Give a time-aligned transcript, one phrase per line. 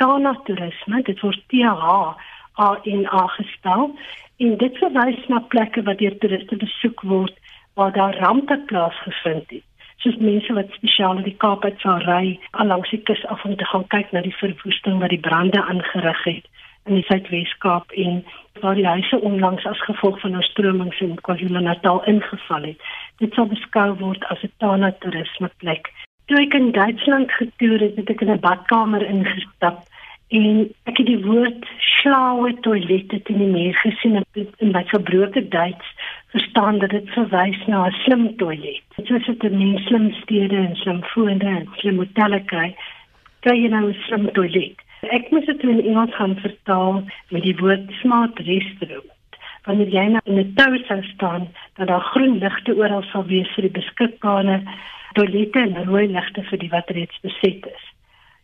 [0.00, 1.02] Tana toerisme.
[1.08, 1.84] Dit word TH
[2.60, 3.90] A in aangestel
[4.36, 7.36] en dit verwys na plekke waar deur toeriste besoek word
[7.78, 9.64] waar daar rampe plaasgevind het.
[10.02, 12.38] Soos mense wat spesiaal in die Kaap uit sal ry
[12.72, 16.24] langs die kus af om te gaan kyk na die verwoesting wat die brande aangerig
[16.24, 16.48] het
[16.88, 18.22] in die Suidwes-Kaap en
[18.60, 22.88] waar die huise onlangs as gevolg van oorstromings in KwaZulu-Natal ingeval het.
[23.20, 25.92] Dit sal beskou word as 'n Tana toerisme plek.
[26.26, 29.84] Toe ek in Duitsland getoer het, het ek in 'n badkamer ingestap
[30.30, 31.64] en ek het die woord
[32.00, 34.26] slawe toilette in die muur gesien en
[34.62, 35.94] in my gebroke Duits
[36.30, 38.82] verstaan dat dit verwys na 'n slim toilet.
[38.96, 42.74] Dit is dit 'n slim stede en slim voorde en slim hotelle kry,
[43.40, 44.78] kry jy nou 'n slim toilet.
[45.00, 49.08] Ek moet dit in Engels gaan vertaal met die woord smart restroom.
[49.64, 53.48] Wanneer jy nou in 'n tou sou staan, dan daar groen ligte oral sal wees
[53.54, 54.62] vir die beskikbare
[55.12, 57.89] toilette en rooi ligte vir die wat reeds beset is.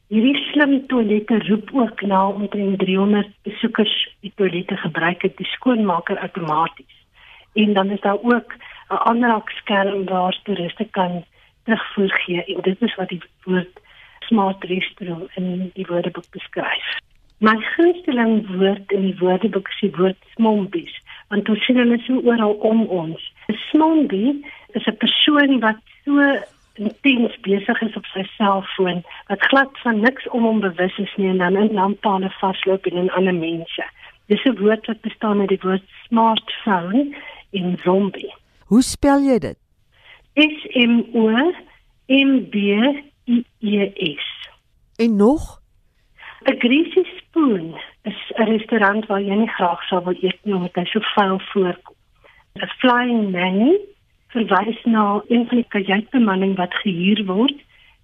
[0.06, 6.18] Hierdie slim toilette roep ook na omtrent 300 besoekers die toilette gebruik het die skoonmaker
[6.22, 6.98] outomaties.
[7.58, 8.54] En dan is daar ook
[8.90, 11.24] 'n ander skerm waar toeriste kan
[11.64, 13.80] terugvoer gee en dit is wat die woord
[14.20, 16.86] smart restroom in die woordeboek beskryf.
[17.38, 20.94] My gunsteling woord in die woordeboek is die woord smombies
[21.28, 23.32] want ons sien hulle so oral om ons.
[23.48, 24.44] 'n Smombie
[24.78, 26.20] is 'n persoon wat so
[26.78, 31.28] intens besig is op sy selfoon wat glad van niks om hom bewus is nie
[31.28, 33.84] en dan in lamppale vasloop en in ander mense.
[34.26, 37.16] Dis 'n woord wat bestaan uit die woord smartphone
[37.52, 38.34] en zombie.
[38.66, 39.58] Hoe spel jy dit?
[40.34, 41.52] S M O
[42.06, 42.54] M B
[43.26, 44.48] I E S.
[44.96, 45.60] En nog?
[46.44, 50.74] 'n Greasy spoon is 'n restaurant waar jy nie graag sou wil eet nie omdat
[50.74, 51.94] hy so vuil voorkom.
[52.54, 53.78] 'n Flying nanny
[54.36, 57.58] verwys na een van die kajuitbemanning wat gehuur word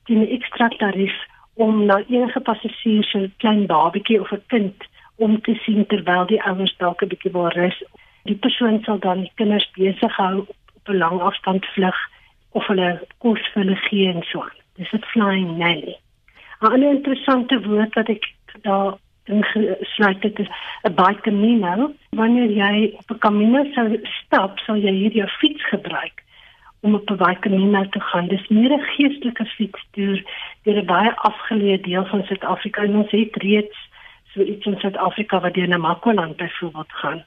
[0.07, 1.17] teen 'n ekstra tarief
[1.55, 4.85] om na enige passasier se klein babatjie of 'n kind
[5.17, 7.83] om te sien terwyl die ouers dalk 'n bietjie wil rus.
[8.25, 10.39] Die persoon sal dan die kinders besig hou
[10.77, 11.99] op 'n lang afstand vlug
[12.51, 14.59] of hulle kos vir hulle gee en so aan.
[14.77, 15.97] Dis 'n flying nanny.
[16.61, 18.25] 'n Ander interessante woord wat ek
[18.63, 18.95] daar
[19.25, 20.49] insluit dit is
[20.83, 21.93] 'n bike camino.
[22.11, 26.23] Wanneer jy op 'n camino sou stap, sal jy hier jou fiets gebruik
[26.81, 28.29] om op 'n bike camino te gaan.
[28.29, 30.23] Dis meer 'n geestelike fietstoer
[30.63, 32.85] deur 'n baie afgeleë deel van Suid-Afrika.
[32.85, 33.91] Ons het reeds
[34.35, 37.25] so iets in Suid-Afrika wat deur Namakwaland byvoorbeeld gaan.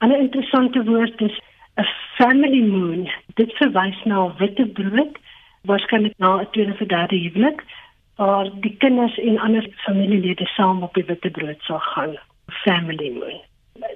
[0.00, 1.40] 'n interessante woord is
[1.76, 1.86] 'n
[2.16, 3.10] family moon.
[3.34, 5.18] Dit verwys na 'n witte brood
[5.62, 7.64] waarskynlik na 'n tweede of derde huwelik
[8.16, 12.16] waar die kinders en ander familielede saam op die witte brood sal gaan.
[12.46, 13.40] Family moon.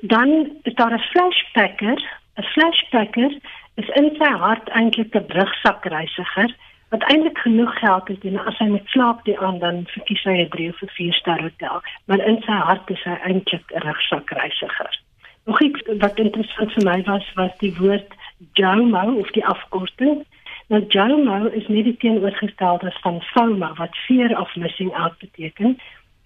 [0.01, 1.99] Dan is daar 'n flashpacker.
[2.37, 3.33] 'n Flashpacker
[3.75, 6.55] is in sy hart eintlik 'n rugzakreisiger
[6.89, 10.37] wat eintlik genoeg geld het en as hy met slaap die aan dan verkies hy
[10.43, 11.83] 'n 3 of 4 ster hotel.
[12.05, 15.01] Maar in sy hart is hy eintlik 'n rugzakreisiger.
[15.45, 18.15] Nog iets wat interessant vir my was was die woord
[18.53, 20.25] JOMO of die afkorting
[20.69, 25.77] Nou JOMO is nie die teenoorgestelde van FOMO wat fear of missing out beteken.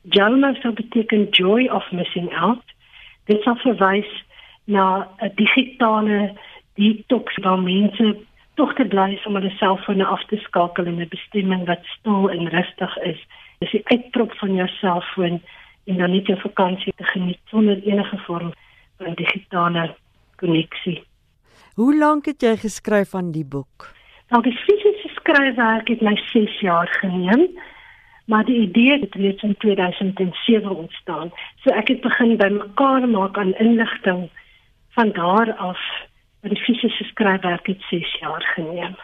[0.03, 2.65] JOMO sou beteken joy of missing out.
[3.29, 4.09] Dit sou verwys
[4.65, 6.33] na 'n digitale
[6.75, 8.17] detox waar mense
[8.55, 12.49] tog te bly om hulle selfone af te skakel in 'n bestemming wat stil en
[12.49, 13.21] rustig is.
[13.59, 15.43] Dis die uitprop van jou selfoon
[15.85, 18.53] en dan net jou vakansie te geniet sonder enige vorm
[18.99, 19.95] van digitale
[20.37, 21.03] koneksie.
[21.75, 24.00] Hoe lank het jy geskryf aan die boek?
[24.31, 27.49] Nou die fisiese skryfwerk het my 6 jaar geneem,
[28.31, 31.33] maar die idee het reeds in 2007 ontstaan.
[31.65, 34.29] So ek het begin bymekaar maak aan inligting
[34.95, 35.83] van daar af,
[36.41, 38.95] maar die fisiese skryfwerk het 6 jaar geneem.